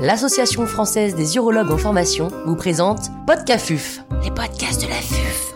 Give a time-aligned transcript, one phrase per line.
[0.00, 5.54] l'Association française des urologues en formation vous présente Podcafuf, les podcasts de la FUF.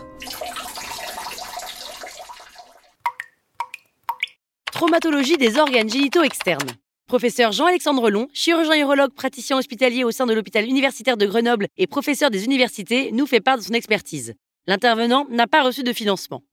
[4.71, 6.69] Traumatologie des organes génitaux externes.
[7.07, 11.87] Professeur Jean-Alexandre Long, chirurgien urologue praticien hospitalier au sein de l'hôpital universitaire de Grenoble et
[11.87, 14.35] professeur des universités, nous fait part de son expertise.
[14.67, 16.43] L'intervenant n'a pas reçu de financement.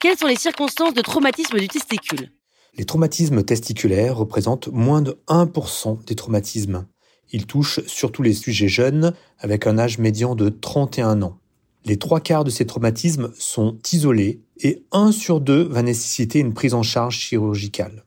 [0.00, 2.30] Quelles sont les circonstances de traumatisme du testicule?
[2.76, 6.86] Les traumatismes testiculaires représentent moins de 1% des traumatismes.
[7.32, 11.38] Ils touchent surtout les sujets jeunes avec un âge médian de 31 ans.
[11.84, 16.52] Les trois quarts de ces traumatismes sont isolés et un sur deux va nécessiter une
[16.52, 18.04] prise en charge chirurgicale.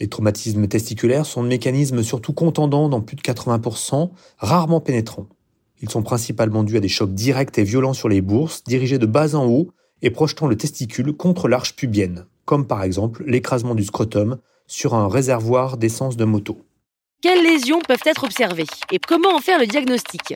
[0.00, 5.28] Les traumatismes testiculaires sont de mécanismes surtout contendants dans plus de 80%, rarement pénétrants.
[5.80, 9.06] Ils sont principalement dus à des chocs directs et violents sur les bourses, dirigés de
[9.06, 9.70] bas en haut
[10.02, 15.08] et projetant le testicule contre l'arche pubienne, comme par exemple l'écrasement du scrotum sur un
[15.08, 16.58] réservoir d'essence de moto.
[17.22, 20.34] Quelles lésions peuvent être observées et comment en faire le diagnostic?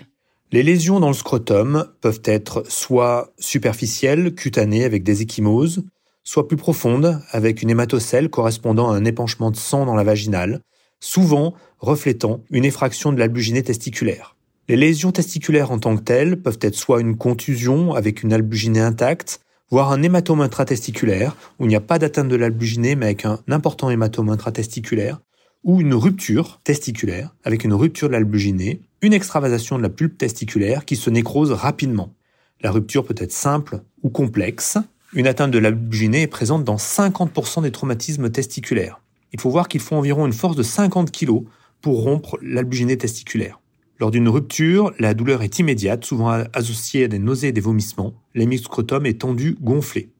[0.53, 5.83] Les lésions dans le scrotum peuvent être soit superficielles, cutanées avec des échymoses,
[6.23, 10.61] soit plus profondes avec une hématocèle correspondant à un épanchement de sang dans la vaginale,
[11.01, 14.37] souvent reflétant une effraction de l'albuginée testiculaire.
[14.69, 18.81] Les lésions testiculaires en tant que telles peuvent être soit une contusion avec une albuginée
[18.81, 23.25] intacte, voire un hématome intratesticulaire, où il n'y a pas d'atteinte de l'albuginée mais avec
[23.25, 25.21] un important hématome intratesticulaire,
[25.65, 30.85] ou une rupture testiculaire, avec une rupture de l'albuginée, une extravasation de la pulpe testiculaire
[30.85, 32.15] qui se nécrose rapidement.
[32.61, 34.79] La rupture peut être simple ou complexe.
[35.15, 39.01] Une atteinte de l'albuginée est présente dans 50% des traumatismes testiculaires.
[39.33, 41.43] Il faut voir qu'il faut environ une force de 50 kg
[41.81, 43.61] pour rompre l'albuginée testiculaire.
[44.05, 48.13] Lors d'une rupture, la douleur est immédiate, souvent associée à des nausées et des vomissements.
[48.35, 50.11] L'hémiscrotum est tendu, gonflé.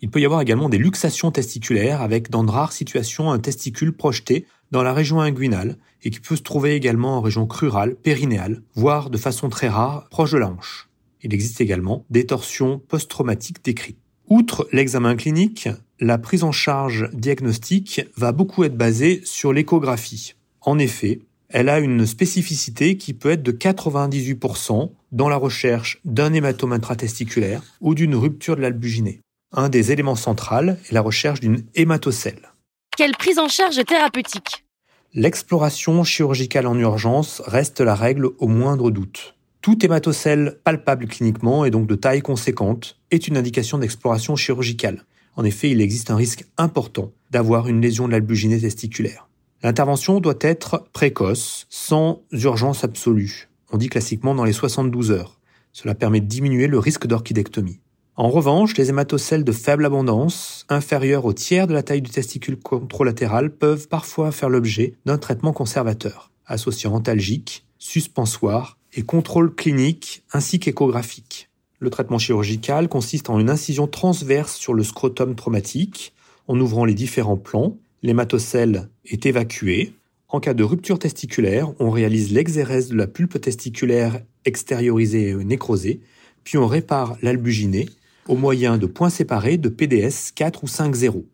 [0.00, 3.92] Il peut y avoir également des luxations testiculaires avec, dans de rares situations, un testicule
[3.92, 8.62] projeté dans la région inguinale et qui peut se trouver également en région crurale, périnéale,
[8.76, 10.88] voire de façon très rare, proche de la hanche.
[11.20, 13.98] Il existe également des torsions post-traumatiques décrites.
[14.26, 15.68] Outre l'examen clinique,
[16.00, 20.32] la prise en charge diagnostique va beaucoup être basée sur l'échographie.
[20.62, 26.32] En effet, elle a une spécificité qui peut être de 98% dans la recherche d'un
[26.32, 29.20] hématome intratesticulaire ou d'une rupture de l'albuginée.
[29.52, 32.50] Un des éléments centraux est la recherche d'une hématocèle.
[32.96, 34.64] Quelle prise en charge thérapeutique?
[35.12, 39.36] L'exploration chirurgicale en urgence reste la règle au moindre doute.
[39.60, 45.04] Toute hématocèle palpable cliniquement et donc de taille conséquente est une indication d'exploration chirurgicale.
[45.36, 49.28] En effet, il existe un risque important d'avoir une lésion de l'albuginée testiculaire.
[49.64, 53.48] L'intervention doit être précoce, sans urgence absolue.
[53.72, 55.40] On dit classiquement dans les 72 heures.
[55.72, 57.80] Cela permet de diminuer le risque d'orchidectomie.
[58.14, 62.58] En revanche, les hématocèles de faible abondance, inférieurs au tiers de la taille du testicule
[62.58, 70.60] contralatéral, peuvent parfois faire l'objet d'un traitement conservateur, associant antalgique, suspensoire et contrôle clinique ainsi
[70.60, 71.48] qu'échographique.
[71.78, 76.12] Le traitement chirurgical consiste en une incision transverse sur le scrotum traumatique,
[76.48, 79.94] en ouvrant les différents plans l'hématocèle est évacué.
[80.28, 86.00] En cas de rupture testiculaire, on réalise l'exérèse de la pulpe testiculaire extériorisée et nécrosée,
[86.44, 87.88] puis on répare l'albuginée
[88.28, 91.24] au moyen de points séparés de PDS 4 ou 5 0.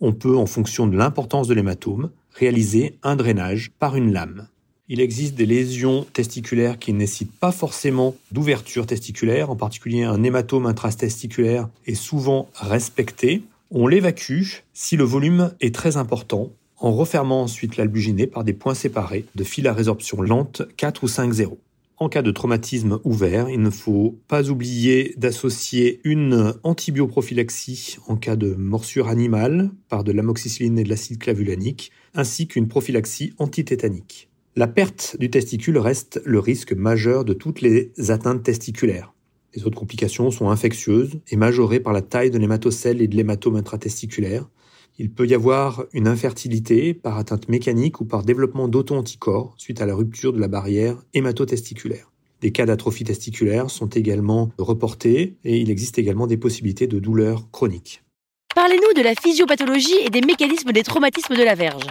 [0.00, 4.46] On peut, en fonction de l'importance de l'hématome, réaliser un drainage par une lame.
[4.88, 10.22] Il existe des lésions testiculaires qui ne nécessitent pas forcément d'ouverture testiculaire, en particulier un
[10.22, 13.42] hématome intrastesticulaire est souvent respecté.
[13.72, 18.74] On l'évacue si le volume est très important en refermant ensuite l'albuginée par des points
[18.74, 21.56] séparés de fil à résorption lente 4 ou 5 0.
[21.98, 28.34] En cas de traumatisme ouvert, il ne faut pas oublier d'associer une antibioprophylaxie en cas
[28.34, 34.30] de morsure animale par de l'amoxicilline et de l'acide clavulanique, ainsi qu'une prophylaxie antitétanique.
[34.56, 39.12] La perte du testicule reste le risque majeur de toutes les atteintes testiculaires.
[39.54, 43.56] Les autres complications sont infectieuses et majorées par la taille de l'hématocèle et de l'hématome
[43.56, 44.48] intratesticulaire.
[44.98, 49.86] Il peut y avoir une infertilité par atteinte mécanique ou par développement d'auto-anticorps suite à
[49.86, 52.10] la rupture de la barrière hématotesticulaire.
[52.40, 57.50] Des cas d'atrophie testiculaire sont également reportés et il existe également des possibilités de douleurs
[57.50, 58.02] chroniques.
[58.54, 61.86] Parlez-nous de la physiopathologie et des mécanismes des traumatismes de la verge.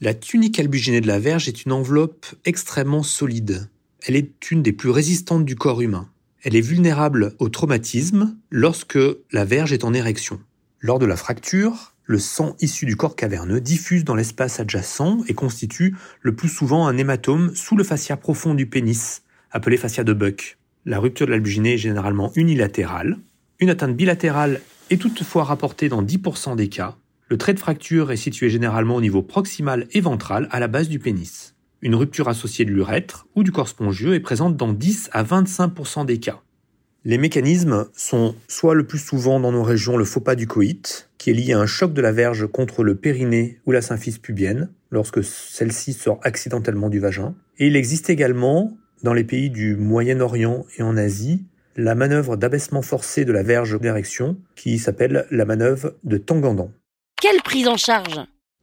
[0.00, 3.68] La tunique albuginée de la verge est une enveloppe extrêmement solide.
[4.06, 6.10] Elle est une des plus résistantes du corps humain.
[6.44, 8.98] Elle est vulnérable au traumatisme lorsque
[9.32, 10.38] la verge est en érection.
[10.78, 15.32] Lors de la fracture, le sang issu du corps caverneux diffuse dans l'espace adjacent et
[15.32, 20.12] constitue le plus souvent un hématome sous le fascia profond du pénis, appelé fascia de
[20.12, 20.58] Buck.
[20.84, 23.16] La rupture de l'albuginée est généralement unilatérale.
[23.58, 26.98] Une atteinte bilatérale est toutefois rapportée dans 10% des cas.
[27.28, 30.90] Le trait de fracture est situé généralement au niveau proximal et ventral à la base
[30.90, 31.53] du pénis.
[31.84, 36.06] Une rupture associée de l'urètre ou du corps spongieux est présente dans 10 à 25%
[36.06, 36.40] des cas.
[37.04, 41.10] Les mécanismes sont soit le plus souvent dans nos régions le faux pas du coït,
[41.18, 44.16] qui est lié à un choc de la verge contre le périnée ou la symphyse
[44.16, 47.34] pubienne, lorsque celle-ci sort accidentellement du vagin.
[47.58, 51.44] Et il existe également, dans les pays du Moyen-Orient et en Asie,
[51.76, 56.72] la manœuvre d'abaissement forcé de la verge d'érection, qui s'appelle la manœuvre de Tangandan.
[57.20, 58.20] Quelle prise en charge?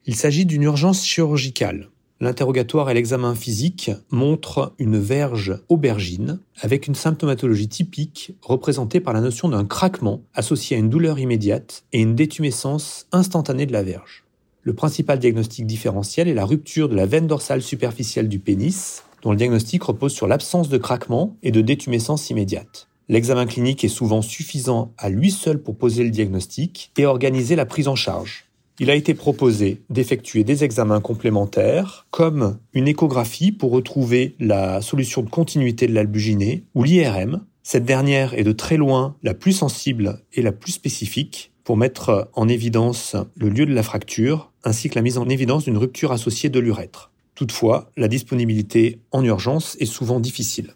[0.07, 1.91] Il s'agit d'une urgence chirurgicale.
[2.21, 9.21] L'interrogatoire et l'examen physique montrent une verge aubergine avec une symptomatologie typique représentée par la
[9.21, 14.23] notion d'un craquement associé à une douleur immédiate et une détumescence instantanée de la verge.
[14.61, 19.31] Le principal diagnostic différentiel est la rupture de la veine dorsale superficielle du pénis, dont
[19.31, 22.87] le diagnostic repose sur l'absence de craquement et de détumescence immédiate.
[23.09, 27.65] L'examen clinique est souvent suffisant à lui seul pour poser le diagnostic et organiser la
[27.65, 33.71] prise en charge il a été proposé d'effectuer des examens complémentaires, comme une échographie pour
[33.71, 37.45] retrouver la solution de continuité de l'albuginée, ou l'IRM.
[37.63, 42.29] Cette dernière est de très loin la plus sensible et la plus spécifique pour mettre
[42.33, 46.11] en évidence le lieu de la fracture, ainsi que la mise en évidence d'une rupture
[46.11, 47.11] associée de l'urètre.
[47.35, 50.73] Toutefois, la disponibilité en urgence est souvent difficile.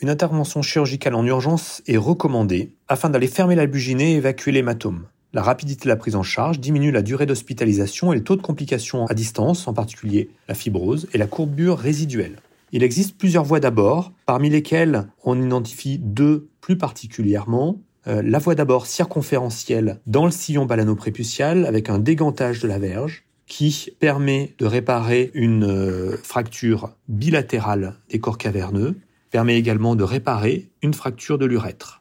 [0.00, 5.06] Une intervention chirurgicale en urgence est recommandée afin d'aller fermer l'albuginée et évacuer l'hématome.
[5.34, 8.42] La rapidité de la prise en charge diminue la durée d'hospitalisation et le taux de
[8.42, 12.38] complications à distance, en particulier la fibrose et la courbure résiduelle.
[12.72, 17.80] Il existe plusieurs voies d'abord, parmi lesquelles on identifie deux plus particulièrement.
[18.06, 23.24] Euh, la voie d'abord circonférentielle dans le sillon balano-prépucial avec un dégantage de la verge
[23.46, 28.96] qui permet de réparer une euh, fracture bilatérale des corps caverneux,
[29.30, 31.97] permet également de réparer une fracture de l'urètre.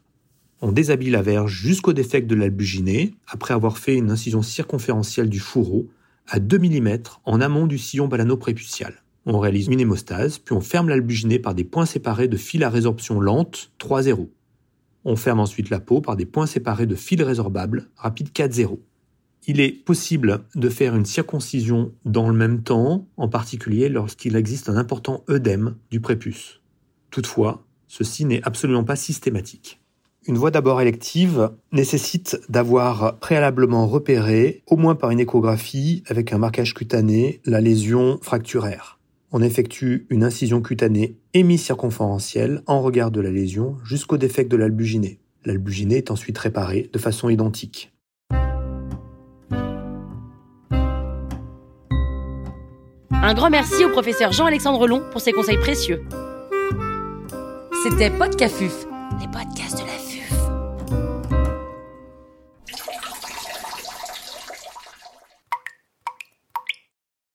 [0.59, 5.39] On déshabille la verge jusqu'au défect de l'albuginée, après avoir fait une incision circonférentielle du
[5.39, 5.87] fourreau
[6.27, 9.03] à 2 mm en amont du sillon balano-prépucial.
[9.27, 12.69] On réalise une hémostase, puis on ferme l'albuginée par des points séparés de fils à
[12.69, 14.29] résorption lente 3-0.
[15.05, 18.79] On ferme ensuite la peau par des points séparés de fils résorbables rapide 4-0.
[19.45, 24.69] Il est possible de faire une circoncision dans le même temps, en particulier lorsqu'il existe
[24.69, 26.61] un important œdème du prépuce.
[27.11, 29.79] Toutefois, ceci n'est absolument pas systématique.
[30.27, 36.37] Une voie d'abord élective nécessite d'avoir préalablement repéré, au moins par une échographie avec un
[36.37, 38.99] marquage cutané, la lésion fracturaire.
[39.31, 45.19] On effectue une incision cutanée hémi-circonférentielle en regard de la lésion jusqu'au défect de l'albuginée.
[45.45, 47.93] L'albuginée est ensuite réparée de façon identique.
[53.11, 56.03] Un grand merci au professeur Jean-Alexandre Long pour ses conseils précieux.
[57.83, 58.85] C'était Podcafuf,
[59.21, 59.86] les podcasts de